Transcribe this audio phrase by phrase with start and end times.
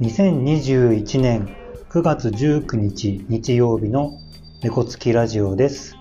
[0.00, 1.54] 2021年
[1.90, 4.18] 9月19日日曜日の
[4.62, 5.94] 猫つきラジオです。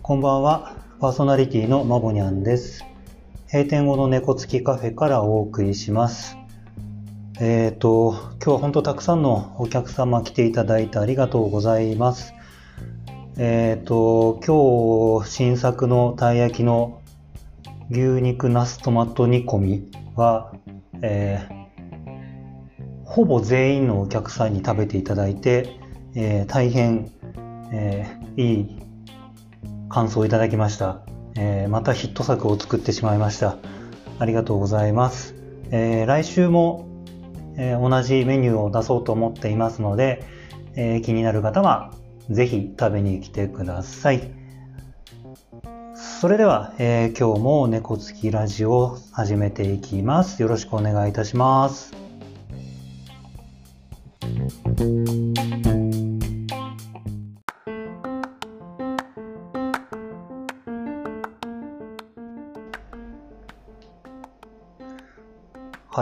[0.00, 2.84] こんばんは、パーソナリティのまぼにゃんです。
[3.52, 6.38] 閉店後の猫つきカフェからお送りします。
[7.40, 12.32] えっ、と、今日は本当たくさんのお客様来ていただいてありがとうございます。
[13.38, 17.02] えっ、と、今日新作のたい焼きの
[17.90, 20.52] 牛肉ナストマト煮込みは、
[21.02, 21.55] えー
[23.16, 25.80] ほぼ全員のお客さんに食べていただいて、
[26.14, 27.10] えー大変、
[27.72, 28.78] えーいい
[29.88, 31.00] 感想をいただきました、
[31.34, 33.56] えーまたヒット作を作ってしまいました。
[34.18, 35.34] ありがとうございます。
[35.70, 36.86] えー来週も、
[37.56, 40.22] えー同じメニューを出そうと思っていますので、
[40.74, 41.94] えー気になる方は
[42.28, 44.30] ぜひ食べに来てください。
[45.94, 50.42] それでは、えー今日も猫つきラジオ始めていきます。
[50.42, 52.05] よろしくお願いいたします。
[54.78, 54.84] は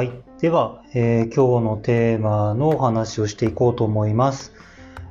[0.03, 0.11] い。
[0.41, 4.53] では、えー今日のテーマのお話をしていこうと思います。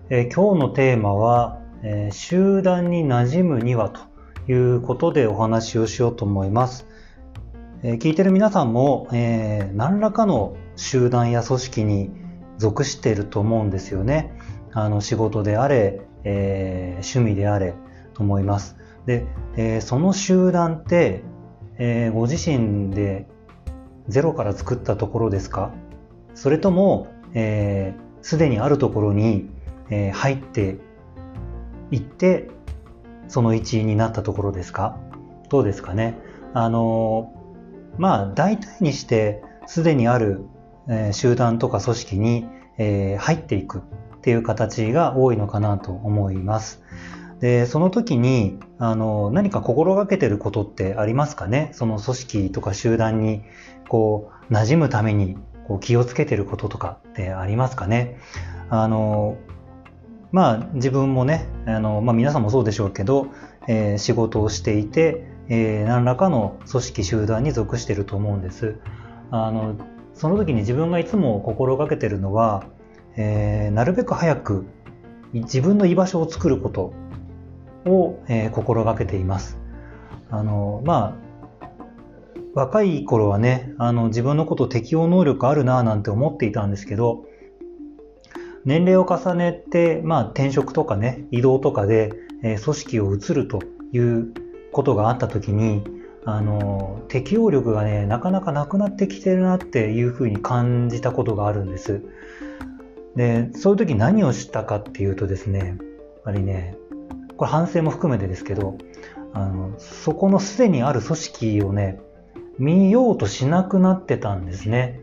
[0.10, 4.02] えー今日のテーマは、えー集団に馴染むにはと
[4.52, 6.86] いうことでお話をしようと思います。
[7.82, 12.23] えー聞いてる皆さんも、えー何らかの集団や組織に
[12.58, 14.38] 属していると思うんですよね。
[14.72, 17.74] あの仕事であれ、えー趣味であれ
[18.14, 18.78] と思います。
[19.06, 21.24] で、えーその集団って、
[21.78, 23.28] えーご自身で
[24.08, 25.72] ゼロから作ったところですか？
[26.36, 29.50] それとも、えーすでにあるところに、
[29.90, 30.78] えー入って
[31.92, 32.50] いって、
[33.28, 34.98] その一員になったところですか？
[35.50, 36.18] どうですかね？
[36.54, 37.44] あのー
[38.00, 40.46] まあ、大体にして、すでにある、
[40.90, 42.46] え集団とか組織に、
[42.78, 43.82] え入っていくっ
[44.22, 46.82] ていう形が多いのかなと思います。
[47.40, 51.72] で、その時に、あの、何か心がけてることってありますかね？
[51.74, 53.44] その組織とか集団に、
[53.90, 58.18] こう、馴染むために、こう、気をつけてることとかってありますかね？
[58.70, 59.38] あの、
[60.32, 63.28] まあ、自分もね、あの、まあ、皆さんもそうでしょうけど、
[63.68, 68.78] えー仕事をしていて、えー何らかの組織集団に属していると思うんです。
[69.32, 69.76] あの、
[70.14, 72.66] その時に自分がいつも心がけてるのは、
[73.16, 74.66] えーなるべく早く
[75.34, 76.94] 自分の居場所を作ること
[77.86, 79.58] を、えー心がけています。
[80.30, 81.18] あの、ま
[81.64, 81.68] あ、
[82.54, 87.26] 若い頃はね、あの、自分のこと適応能力あるなぁなんて思っていたんですけど、
[88.66, 92.14] 年齢を重ねて、まあ、転職とかね、移動とかで、
[92.44, 93.60] えー組織を移ると
[93.92, 94.34] いう
[94.72, 95.84] ことがあった時に、
[96.26, 102.04] あの、適応力がね、なかなかなくなってきてるなっていうふうに感じたことがあるんです。
[103.16, 105.78] で、そういう時何をしたかっていうとですね、やっ
[106.24, 106.76] ぱりね、
[107.38, 108.78] これ反省も含めてですけど、
[109.34, 112.00] あの、そこのすでにある組織をね、
[112.58, 115.02] 見ようとしなくなってたんですね。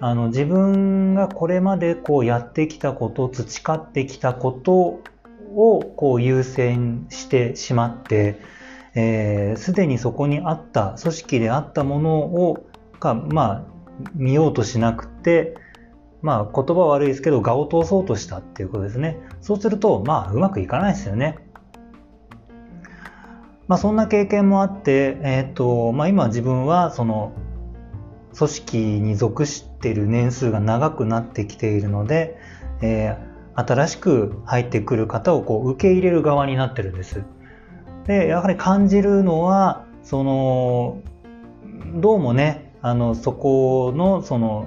[0.00, 5.00] あの、自分がこれまでこうやってきたこと、培ってきたこと
[5.54, 8.40] をこう優先してしまって、
[8.94, 12.66] えーでにそこにあった、組織であったものを、
[13.00, 13.64] が、まあ、
[14.14, 15.56] 見ようとしなくて、
[16.22, 19.18] まあ、言葉は悪いですけど、我を通そうとしたっていうことですね。
[19.40, 21.38] そうすると、まあ、うまくいかないですよね。
[23.68, 27.32] まあ、そんな経験もあって、えっ、と、まあ、今自分は、その、
[28.36, 32.38] 組織に属している年数が長くなってきているので、
[32.80, 33.28] えー
[33.58, 37.24] 新しく入ってくる方をこう受け入れる側になってるんです。
[38.08, 41.02] で、やはり感じるのは、その、
[42.00, 44.66] どうもね、あの、そこの、その、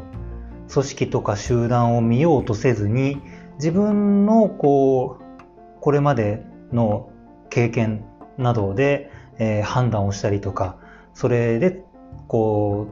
[0.71, 3.17] 組織とか集団を見ようとせずに、
[3.55, 7.09] 自分の、こう、これまでの
[7.49, 8.05] 経験
[8.37, 10.77] などで、えー判断をしたりとか、
[11.15, 11.83] それで、
[12.27, 12.89] こ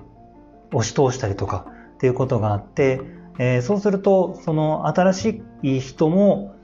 [0.71, 3.01] う、押し通したりとかっていうことがあって、
[3.38, 6.56] えーそうすると、その新しい人も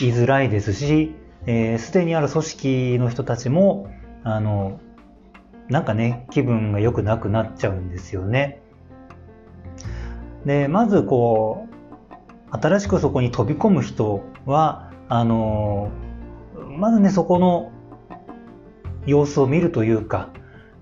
[0.00, 1.14] 居づらいですし、
[1.46, 3.90] えーでにある組織の人たちも、
[4.22, 4.80] あの、
[5.68, 8.62] なんかね、気分が良くなくなっちゃうんですよね。
[10.44, 15.90] で、まずこう、新しくそこに飛び込む人は、あの、
[16.78, 17.72] まずね、そこの
[19.06, 20.30] 様子を見るというか、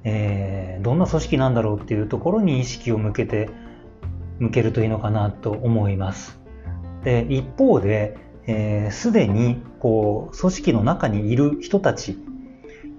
[0.04, 3.50] えーどんな組織なんだろうっていうところに意識を向けて、
[4.38, 6.40] 向けるといいのかなと思います。
[7.04, 8.16] で、一方で、
[8.50, 12.18] えーすでに、こう、組織の中にいる人たち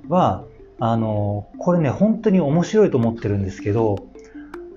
[0.07, 0.45] は、
[0.79, 3.97] あの、これね、本当に面白いと思ってるんですけど、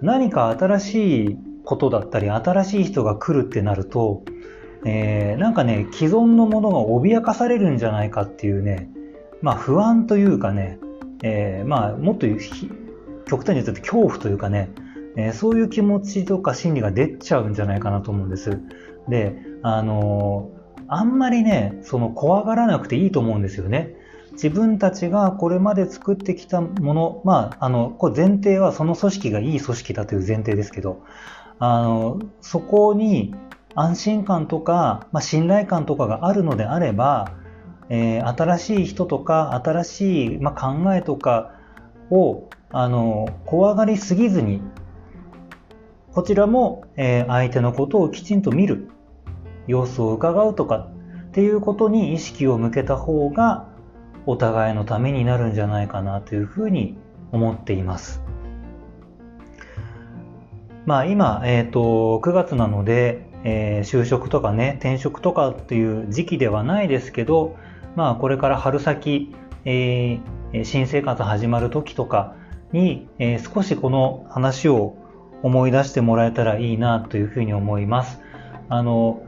[0.02, 4.24] 何か新しいことだったり、新しい人が来るってなると、
[4.84, 8.90] えー、なんかね、既存のものが脅かされるんじゃないかっていうね、
[9.40, 10.78] まあ不安というかね、
[11.22, 12.26] えー、まあもっと
[13.26, 14.70] 極端に言うと恐怖というかね、
[15.16, 18.60] えー、そういう気持ちとか心理が出ちゃうんじゃないかなと思うんです。
[19.08, 20.50] で、あの
[20.88, 23.94] あんまりね、その怖がらなくていいと思うんですよね。
[24.32, 31.02] 自分たちがこれまで作ってきたもの、まあ、あの、これ前提はその組織がいい組織だという前提ですけど、
[31.58, 33.34] あの、そこに
[33.74, 37.32] 安心感とか、まあ、信頼感とかがあるのであれば、
[37.88, 41.52] えー、新しい人とか、新しい、まあ、考えとか
[42.10, 44.62] を、あの、怖がりすぎずに、
[46.12, 48.88] こちらも、えー、相手のことをきちんと見る、
[49.66, 50.90] 様子を伺うとかっ
[51.32, 53.68] ていうことに意識を向けた方が、
[54.26, 56.96] お互いのためになるんじゃないかなというふうに
[57.32, 58.22] 思っています。
[60.86, 67.56] まあ今、えっ、ー、と、9月なので、えー、就職とかね、転職とかっていう時期ではないですけど、
[67.96, 69.34] まあこれから春先、
[69.64, 72.34] えー、新生活始まる時とか
[72.72, 74.96] に、えー、少しこの話を
[75.42, 78.20] 思い出してもらえたらいいなというふうに思います。
[78.68, 79.22] あの、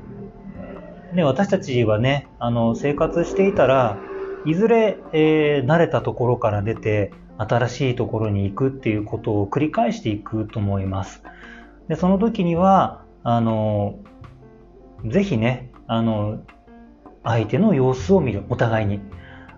[1.13, 3.99] ね、私たちはね、あの、生活していたら、
[4.45, 11.23] いずれ、えー、慣れたところから出て、新しいところに行くっていうことを繰り返していくと思います。
[11.89, 13.99] で、その時には、あの、
[15.05, 16.41] ぜひね、あの、
[17.25, 19.01] 相手の様子を見る、お互いに。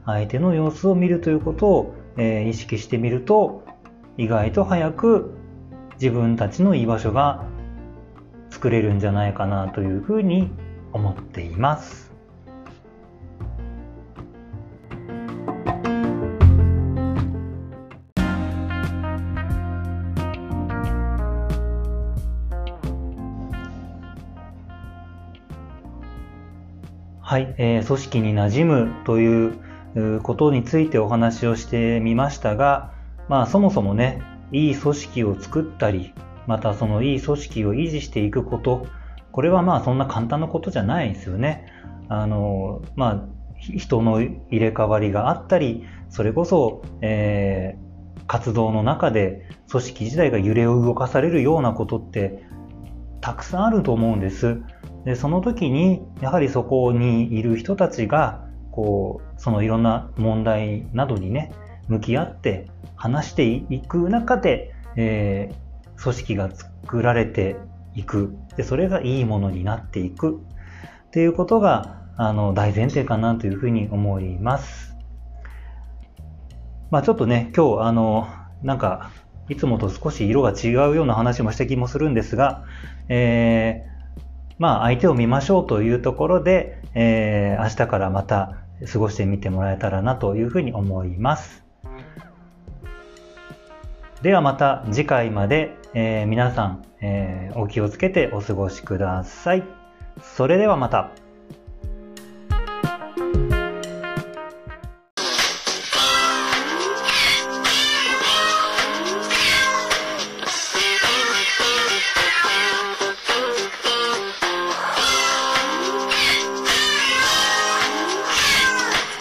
[0.05, 3.63] 相手の様子を見るということを、えー、意識してみると、
[4.17, 5.37] 意外と早く
[6.01, 7.45] 自分たちの居場所が
[8.51, 10.51] 作れるんじゃないかなというふうに
[10.93, 12.09] 思っています。
[27.29, 32.95] はい、えー、組織に馴染むということについてお話をしてみましたが、
[33.29, 36.15] まあそもそもね、いい組織を作ったり、
[36.47, 38.87] またそのいい組織を維持していくこと、
[39.33, 41.67] これはまあそんな簡単なことじゃないですよね。
[42.09, 43.25] あの、まあ
[43.59, 52.45] 人の入れ替わりがあったり、それこそ、えー、活動の中で組織自体が揺れを動かされるようなことって
[53.21, 54.61] たくさんあると思うんです。
[55.05, 61.53] でその時にやはりそこにいる人たちがこうそのいろんな問題などにね
[61.89, 67.57] 向き合って話していく中で、えー、組織が作られて
[67.99, 70.41] いくでそれがいいものになっていく
[71.09, 74.95] っていうことがあの大前提かなというふうに思います。
[76.91, 78.29] まあちょっとね今日あの
[78.63, 79.11] なんか
[79.49, 82.65] いつもと少し色が違うような話もした気もするんですが、
[83.09, 83.99] えー
[84.59, 88.59] まあ、相手を見ましょうというところで、えー、明日からまた
[88.93, 91.65] 過ごしてみてもらえたらなというふうに思います。
[94.23, 99.65] ではまた次回まで、えー、皆さん、えー、お気をつけてお過ごしください。
[100.23, 101.11] それではまた。